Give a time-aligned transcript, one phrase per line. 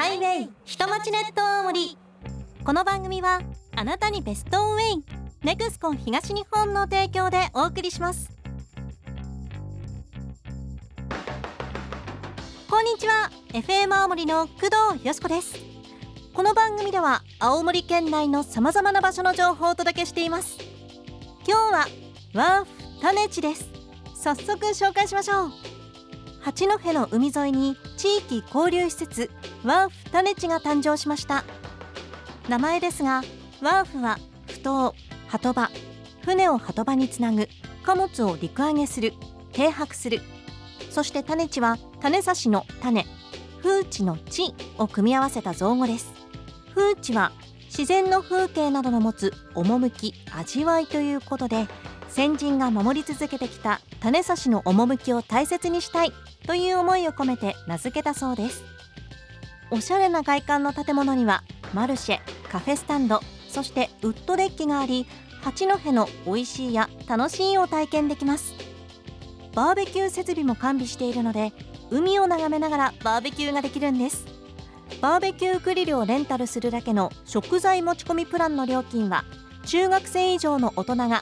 [0.00, 1.98] ハイウェイ下町ネット大森
[2.64, 3.42] この番組は
[3.76, 5.04] あなたにベストウェイ
[5.42, 8.32] ネクスコン東日本の提供でお送りします。
[12.70, 15.58] こんにちは FM 青森の工藤よしこです。
[16.32, 20.56] この番組では青森県内のさまざまな場所の情報をお届けしています。
[21.46, 21.86] 今日は
[22.32, 22.70] ワーフ
[23.02, 23.68] 種地です。
[24.14, 25.79] 早速紹介しましょう。
[26.40, 29.30] 八戸の海沿いに地域交流施設
[29.62, 31.44] ワーフ種地が誕生しました。
[32.48, 33.22] 名前ですが
[33.60, 34.94] ワーフは埠頭
[35.28, 35.70] 鳩場
[36.24, 37.48] 船を鳩場につなぐ
[37.82, 39.12] 貨物を陸揚げする
[39.52, 40.20] 停泊する。
[40.90, 43.06] そして種地は種差しの種
[43.62, 46.12] 風地の地を組み合わせた造語です。
[46.74, 47.32] 風地は
[47.66, 51.68] 自然の風景などの持つ趣味わいということで
[52.10, 56.12] 先人が守り続けてきた種差しの趣を大切にしたい
[56.44, 58.64] という思いを込めて名付けたそうです。
[59.70, 62.18] おしゃれな外観の建物にはマルシェ
[62.50, 65.06] カフェスタンドそしてウッドデッキがあり
[65.42, 68.54] 八戸の美味しいや楽しいを体験できます。
[69.54, 71.52] バーベキュー設備も完備しているので
[71.90, 74.26] 海を眺めながらバーベキューができるんです。
[75.00, 79.24] バーベキューグリルをレンタルするだけの食材持ち込みプランの料金は
[79.64, 81.20] 中学生以上の大人が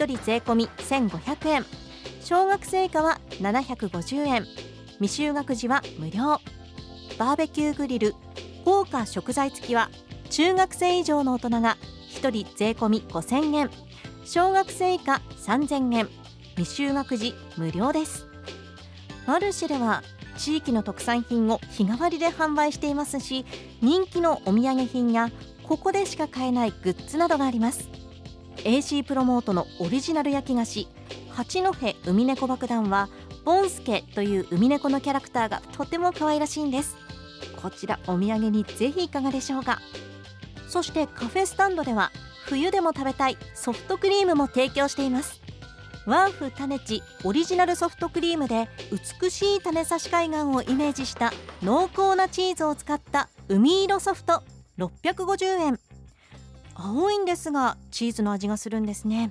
[0.00, 1.66] 1人税込1500円。
[2.24, 4.46] 小学生以下は750円。
[4.98, 6.40] 未就学児は無料。
[7.18, 8.14] バーベキューグリル
[8.64, 9.90] 豪華食材付きは
[10.30, 11.76] 中学生以上の大人が
[12.14, 13.70] 1人税込5000円。
[14.24, 16.08] 小学生以下3000円。
[16.56, 18.26] 未就学児無料です。
[19.26, 20.02] マルシェでは
[20.38, 23.44] 地域の特産品を日替わりで販売していますし
[23.82, 25.28] 人気のお土産品や
[25.68, 27.90] ここでしか買えないグッズなどがあります。
[28.64, 30.88] AC プロモートのオリジナル焼き菓子
[31.30, 31.72] 八戸
[32.06, 33.08] 海猫爆弾は
[33.44, 36.96] ボンスケという海猫のキャラクターがとても可愛らしいんです。
[37.62, 39.80] こちらお土産にぜひいかがでしょうか。
[40.68, 42.10] そしてカフェスタンドでは
[42.46, 45.40] 冬でも食べたいソフトクリームも提供しています。
[46.06, 48.68] ワーフ種地オリジナルソフトクリームで
[49.20, 51.32] 美しい種差し海岸をイメージした
[51.62, 54.42] 濃厚なチーズを使った海色ソフト
[54.78, 55.78] 650円。
[56.82, 59.30] 青いんですがチーズの味がするんですね。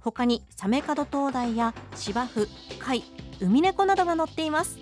[0.00, 2.48] 他にサメカド灯台や芝生
[2.80, 3.04] 貝
[3.40, 4.78] 海猫などが載っています。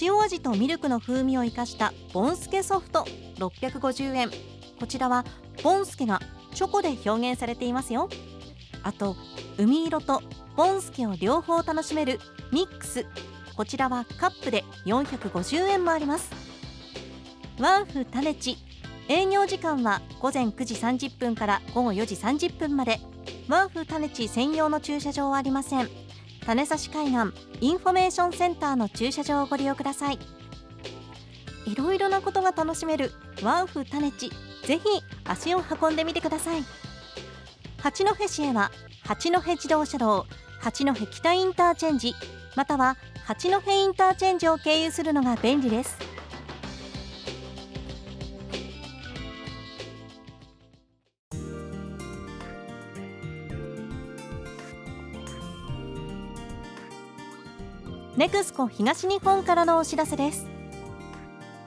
[0.00, 3.04] 塩味とミルクの風味を生かしたボンスケソフト
[3.38, 4.30] 650円。
[4.78, 5.24] こちらは
[5.64, 6.20] ボンスケが
[6.54, 8.08] チョコで表現されていますよ。
[8.82, 9.16] あと
[9.58, 10.22] 海色と
[10.54, 12.20] ボンスケを両方楽しめる
[12.52, 13.06] ミックス。
[13.56, 16.30] こちらはカップで450円もあります。
[17.58, 18.58] ワンフ種地
[19.08, 23.00] 営業時間は午前9時30分から午後4時30分まで。
[23.48, 25.88] ワンフ種地専用の駐車場はありません。
[26.44, 27.16] 種差し海岸
[27.60, 30.18] インフォメーションセンターの駐車場をご利用ください。
[31.66, 33.12] いろいろなことが楽しめる
[33.42, 34.30] ワンフ種地
[34.64, 34.84] ぜひ
[35.24, 36.64] 足を運んでみてください。
[37.78, 38.72] 八戸市へは
[39.04, 40.26] 八戸自動車道
[40.60, 42.14] 八戸北インターチェンジ
[42.56, 46.15] または八戸インターチェンジを経由するのが便利です。
[58.16, 60.46] ネクスコ東日本からのお知らせです。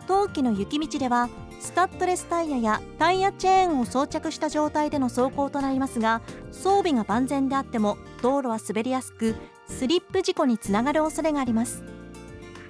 [0.07, 1.29] 冬季の雪道では
[1.59, 6.21] スタッドレスタイヤやタイヤチェーンを装着した状態での走行となりますが
[6.51, 9.35] 装備が万全であっても道路は滑りやすく
[9.67, 11.83] スリップ事故につながる恐れがあります。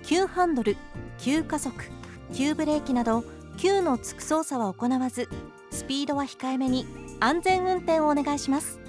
[0.03, 0.75] 急ハンドル
[1.17, 1.73] 急加速
[2.33, 3.23] 急ブレーキなど
[3.55, 5.29] 急のつく操作は行わず
[5.71, 6.85] スピードは控えめに
[7.21, 8.81] 安全運転をお願いします。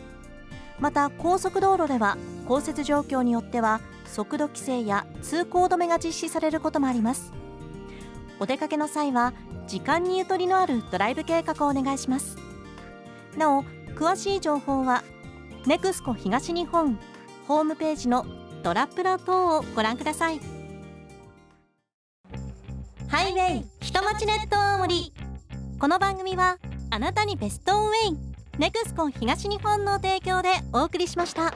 [0.81, 2.17] また高速道路では
[2.49, 3.81] 降雪状況によっては
[4.11, 7.33] 速度規制や通行止めが実施されることもあります。
[8.41, 9.33] お出かけの際は
[9.69, 12.37] 時間にゆとりのあるドライブ計画をお願いします。
[13.37, 13.63] なお
[13.95, 15.05] 詳しい情報は
[15.67, 16.99] NEXCO 東日本
[17.47, 18.27] ホームページの
[18.63, 20.41] ドラプラ等をご覧ください。
[23.09, 25.13] ハイウェイ人町ネット大森
[25.79, 26.59] この番組は
[26.91, 28.19] あなたにベストウェイ。
[28.59, 31.55] NEXCO 東日本の提供でお送りしました。